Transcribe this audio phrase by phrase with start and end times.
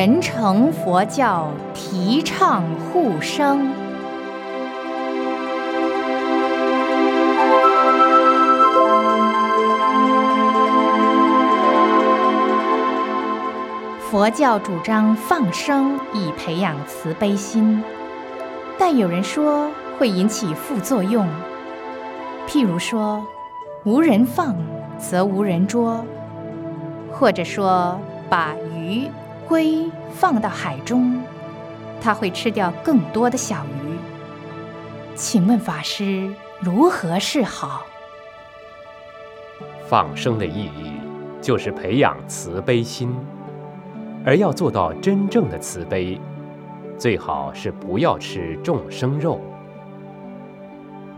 [0.00, 3.68] 人成佛教提倡护生。
[14.08, 17.82] 佛教主张放生以培养慈悲心，
[18.78, 21.26] 但有人说会引起副作用，
[22.46, 23.26] 譬如说
[23.82, 24.54] 无人放
[24.96, 26.04] 则无人捉，
[27.10, 29.10] 或者说把鱼、
[29.48, 31.22] 龟放到海中，
[32.02, 33.96] 它会吃掉更多的小鱼。
[35.14, 37.86] 请问法师如何是好？
[39.88, 40.92] 放生的意义
[41.40, 43.16] 就是培养慈悲心。
[44.22, 46.20] 而要做到真正的慈悲，
[46.98, 49.40] 最好是不要吃众生肉。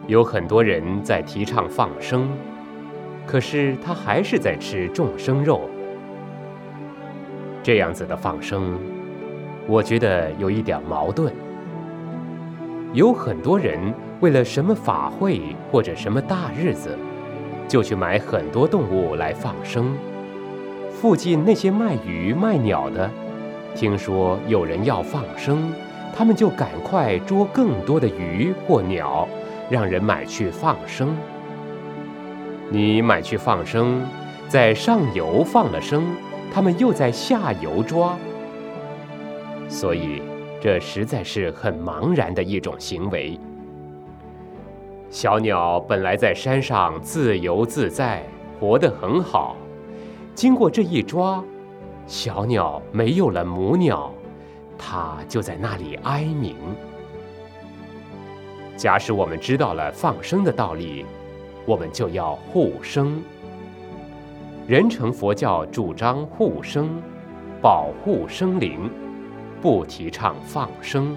[0.07, 2.29] 有很多人在提倡放生，
[3.27, 5.69] 可是他还是在吃众生肉。
[7.63, 8.79] 这样子的放生，
[9.67, 11.33] 我觉得有一点矛盾。
[12.93, 13.79] 有很多人
[14.21, 16.99] 为了什么法会或者什么大日子，
[17.69, 19.95] 就去买很多动物来放生。
[20.91, 23.09] 附近那些卖鱼卖鸟的，
[23.75, 25.73] 听说有人要放生，
[26.17, 29.29] 他们就赶快捉更多的鱼或鸟，
[29.71, 31.17] 让人买去放生。
[32.71, 34.03] 你买去放生，
[34.49, 36.05] 在上游放了生，
[36.53, 38.17] 他们又在下游抓，
[39.69, 40.23] 所以
[40.61, 43.39] 这实在是很茫然的一种行为。
[45.09, 48.25] 小鸟本来在山上自由自在，
[48.59, 49.57] 活得很好。
[50.35, 51.43] 经过这一抓，
[52.07, 54.13] 小鸟没有了母鸟，
[54.79, 56.57] 它就在那里哀鸣。
[58.77, 61.05] 假使我们知道了放生的道理，
[61.67, 63.23] 我们就要护生。
[64.71, 67.03] 人成佛教主张护生，
[67.61, 68.89] 保护生灵，
[69.61, 71.17] 不提倡放生，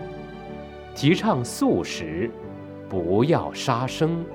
[0.95, 2.31] 提倡素食，
[2.89, 4.25] 不要杀生。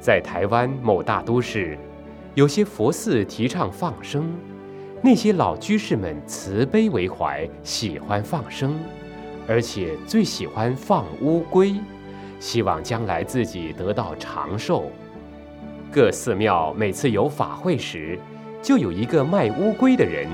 [0.00, 1.78] 在台湾某大都市。
[2.34, 4.32] 有些佛寺提倡放生，
[5.02, 8.80] 那些老居士们慈悲为怀，喜欢放生，
[9.46, 11.74] 而且最喜欢放乌龟，
[12.40, 14.90] 希望将来自己得到长寿。
[15.90, 18.18] 各寺庙每次有法会时，
[18.62, 20.28] 就有一个卖乌龟的人，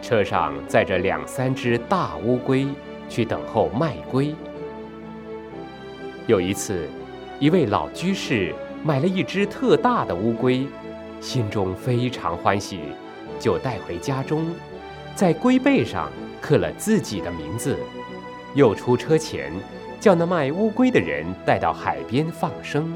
[0.00, 2.66] 车上载着两三只大乌龟
[3.06, 4.34] 去等候卖龟。
[6.26, 6.88] 有一次，
[7.38, 10.66] 一位老居士买了一只特大的乌龟。
[11.20, 12.80] 心中非常欢喜，
[13.38, 14.46] 就带回家中，
[15.14, 16.10] 在龟背上
[16.40, 17.78] 刻了自己的名字，
[18.54, 19.52] 又出车钱，
[20.00, 22.94] 叫那卖乌龟的人带到海边放生，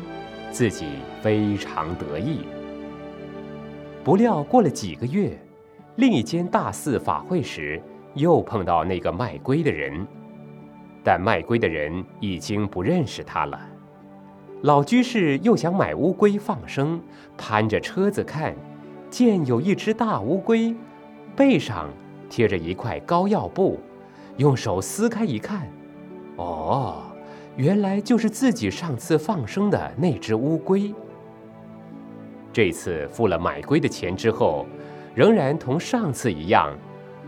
[0.50, 0.86] 自己
[1.20, 2.40] 非常得意。
[4.04, 5.38] 不料过了几个月，
[5.96, 7.80] 另一间大寺法会时，
[8.14, 10.06] 又碰到那个卖龟的人，
[11.04, 13.60] 但卖龟的人已经不认识他了。
[14.62, 17.00] 老居士又想买乌龟放生，
[17.36, 18.56] 攀着车子看，
[19.08, 20.74] 见有一只大乌龟，
[21.36, 21.88] 背上
[22.28, 23.78] 贴着一块膏药布，
[24.36, 25.68] 用手撕开一看，
[26.36, 27.02] 哦，
[27.58, 30.94] 原来就是自己上次放生的那只乌龟。
[32.52, 34.64] 这次付了买龟的钱之后，
[35.12, 36.72] 仍然同上次一样，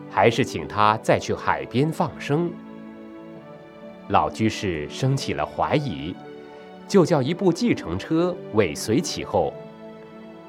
[0.08, 2.48] 还是请他再去海边放生。
[4.10, 6.14] 老居士生起了怀疑。
[6.86, 9.52] 就叫一部计程车尾随其后，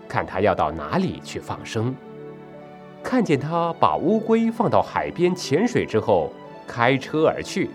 [0.07, 1.93] 看他要到哪里去放生。
[3.03, 6.31] 看见他把乌龟放到海边潜水之后，
[6.67, 7.69] 开车而去。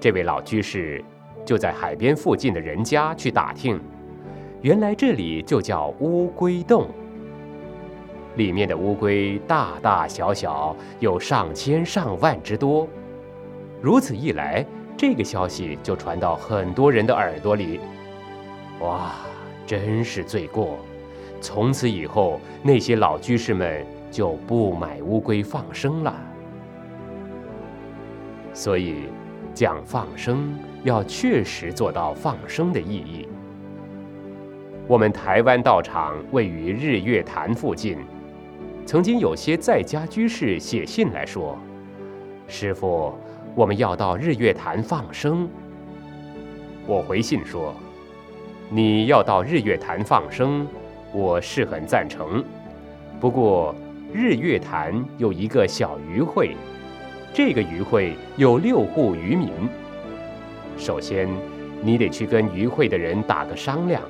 [0.00, 1.04] 这位老居士
[1.44, 3.78] 就在海边附近的人家去打听，
[4.62, 6.88] 原来这里就叫乌龟洞，
[8.36, 12.88] 里面的乌龟大大小小有上千上万之多。
[13.80, 14.66] 如此一来。
[14.96, 17.80] 这个消息就传到很多人的耳朵里，
[18.80, 19.12] 哇，
[19.64, 20.78] 真是罪过！
[21.40, 26.14] 从此以后，那些老居士们就不买乌龟放生了。
[28.52, 29.04] 所以，
[29.60, 33.28] 讲放生要确实做到放生的意义。
[34.88, 37.98] 我们台湾道场位于日月潭附近，
[38.86, 41.58] 曾经有些在家居士写信来说
[42.48, 43.12] ：“师傅。”
[43.54, 45.46] 我们要到日月潭放生。
[46.86, 47.74] 我回信说
[48.70, 50.66] ：“你要到日月潭放生，
[51.12, 52.42] 我是很赞成。
[53.20, 53.74] 不过
[54.10, 56.56] 日月潭有一个小渔会，
[57.32, 59.50] 这个渔会有六户渔民。
[60.76, 61.28] 首先，
[61.82, 64.02] 你得去跟渔会的人打个商量，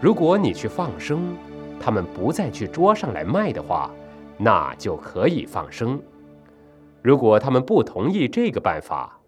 [0.00, 1.36] 如果你去放生，
[1.78, 3.90] 他们不再去捉上来卖的话，
[4.38, 6.00] 那就可以放生。
[7.02, 9.18] 如果他们不同意这个办法，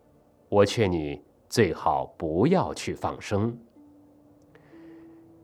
[0.49, 3.55] 我劝你最好不要去放生。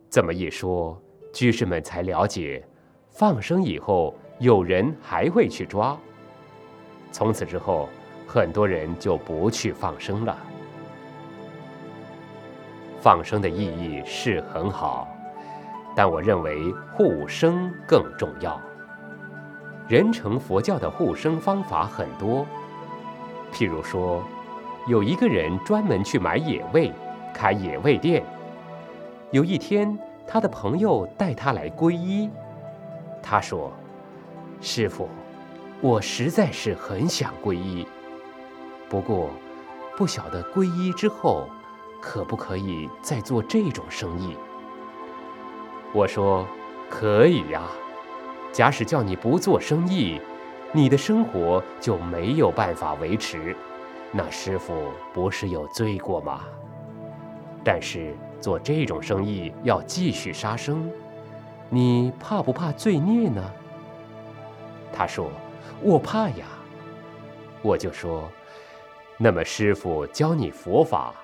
[0.08, 1.00] 这么一说，
[1.32, 2.64] 居士们才了解，
[3.10, 5.98] 放生以后有人还会去抓。
[7.12, 7.88] 从此之后，
[8.26, 10.36] 很多人就不去放生了。
[13.00, 15.08] 放生的意义是很好。
[15.96, 18.58] 但我认为护生更重要。
[19.88, 22.46] 人成佛教的护生方法很多，
[23.52, 24.22] 譬如说，
[24.86, 26.92] 有一个人专门去买野味，
[27.34, 28.22] 开野味店。
[29.32, 32.30] 有一天，他的朋友带他来皈依。
[33.20, 33.72] 他说
[34.62, 35.08] ：“师傅，
[35.82, 37.86] 我实在是很想皈依，
[38.88, 39.30] 不过，
[39.96, 41.48] 不晓得皈依之后，
[42.02, 44.36] 可不可以再做这种生意。”
[45.94, 46.46] 我说
[46.90, 47.62] ：“可以呀。
[48.52, 50.20] 假使叫你不做生意，
[50.72, 53.56] 你的生活就没有办法维持，
[54.12, 54.74] 那师傅
[55.14, 56.42] 不是有罪过吗？
[57.64, 60.90] 但是做这种生意要继续杀生，
[61.68, 63.42] 你怕不怕罪孽呢？”
[64.92, 65.30] 他说
[65.82, 66.46] ：“我怕呀。”
[67.62, 68.30] 我就说
[69.18, 71.14] ：“那么师傅教你佛法，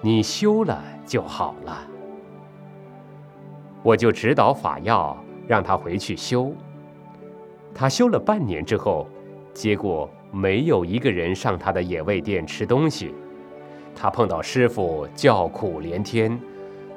[0.00, 1.86] 你修了就好了。”
[3.82, 5.16] 我就指导法要，
[5.46, 6.52] 让他回去修。
[7.74, 9.06] 他修了半年之后，
[9.54, 13.14] 结果没有一个人上他的野味店吃东西。
[13.94, 16.40] 他碰到师傅叫苦连天，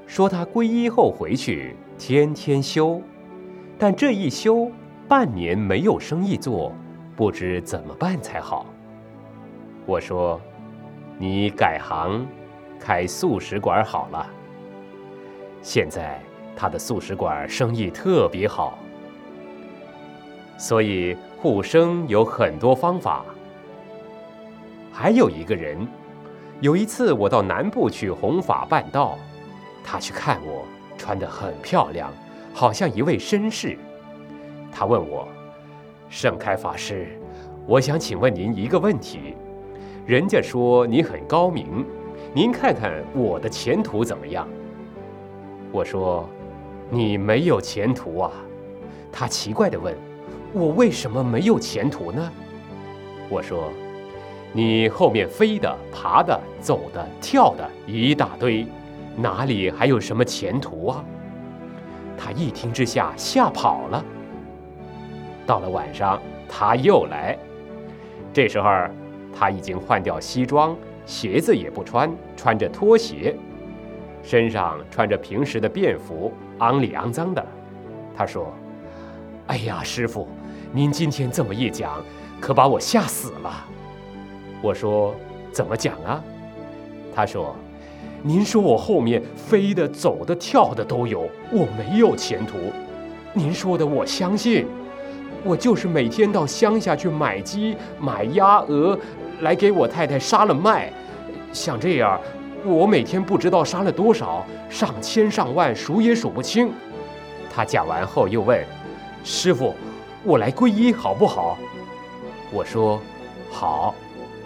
[0.08, 3.02] 说他皈依后回去天天修，
[3.78, 4.72] 但这一修
[5.12, 6.74] 半年没有生意做，
[7.18, 8.66] 不知怎么办才好。
[9.86, 10.40] 我说
[11.20, 12.26] ：“你改行，
[12.80, 14.26] 开素食馆好了。”
[15.62, 16.18] 现在。
[16.56, 18.78] 他的素食馆生意特别好，
[20.58, 23.26] 所以护生有很多方法。
[24.92, 25.88] 还有一个人，
[26.60, 29.18] 有一次我到南部去弘法办道，
[29.84, 30.64] 他去看我，
[30.98, 32.12] 穿得很漂亮，
[32.54, 33.78] 好像一位绅士。
[34.72, 35.28] 他问我
[36.10, 37.20] ：“盛开法师，
[37.68, 39.36] 我想请问您一个问题。
[40.06, 41.86] 人家说你很高明，
[42.34, 44.48] 您看看我的前途怎么样？”
[45.72, 46.28] 我说。
[46.94, 48.30] 你没有前途啊！
[49.14, 49.96] 他奇怪地问
[50.52, 52.30] ：“我为什么没有前途呢？”
[53.32, 53.72] 我说
[54.52, 58.68] ：“你后面飞的、爬的、走的、跳的一大堆，
[59.16, 61.06] 哪里还有什么前途啊？”
[62.20, 64.04] 他一听之下吓跑了。
[65.52, 66.18] 到了晚上，
[66.48, 67.38] 他又来，
[68.32, 68.70] 这时候
[69.38, 70.74] 他已经换掉西装，
[71.06, 73.36] 鞋子也不穿，穿着拖鞋，
[74.24, 76.32] 身上穿着平时的便服。
[76.60, 77.46] 肮里肮脏的，
[78.16, 78.54] 他说
[79.48, 80.26] ：“哎呀，师傅，
[80.72, 82.02] 您今天这么一讲，
[82.40, 83.68] 可把我吓死了。”
[84.64, 85.14] 我说
[85.52, 86.24] ：“怎么讲啊？”
[87.14, 87.54] 他说
[88.24, 92.58] ：“您说我后面飞的、走的、跳的都有，我没有前途。
[93.34, 94.66] 您说的我相信，
[95.44, 98.98] 我就是每天到乡下去买鸡、买鸭、鹅，
[99.42, 100.92] 来给我太太杀了卖，
[101.52, 102.20] 像这样。”
[102.64, 106.72] 我每天不知道杀了多少，上千上万，数也数不清。
[107.52, 108.64] 他讲完后又问
[109.26, 109.74] ：“师傅，
[110.24, 111.58] 我来皈依好不好？”
[112.54, 113.02] 我说
[113.50, 113.96] ：“好。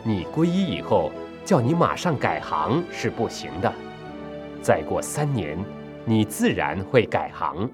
[0.02, 1.12] 你皈依以后，
[1.44, 3.70] 叫你马上改行是不行的。
[4.62, 5.58] 再过三年，
[6.06, 7.70] 你自然会改行。”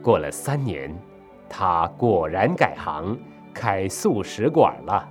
[0.00, 0.90] 过了三年，
[1.56, 3.16] 他果然改行，
[3.54, 5.08] 开素食馆了。